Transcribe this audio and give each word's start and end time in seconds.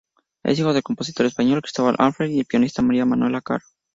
Es 0.41 0.57
hijo 0.57 0.73
del 0.73 0.81
compositor 0.81 1.27
español 1.27 1.61
Cristóbal 1.61 1.95
Halffter 1.99 2.25
y 2.27 2.31
de 2.31 2.37
la 2.39 2.43
pianista 2.45 2.81
María 2.81 3.05
Manuela 3.05 3.39
Caro. 3.39 3.63